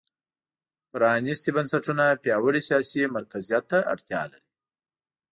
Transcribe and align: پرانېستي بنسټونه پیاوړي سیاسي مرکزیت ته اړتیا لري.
پرانېستي 0.91 1.49
بنسټونه 1.55 2.05
پیاوړي 2.23 2.61
سیاسي 2.69 3.01
مرکزیت 3.15 3.63
ته 3.71 3.77
اړتیا 3.93 4.21
لري. 4.31 4.49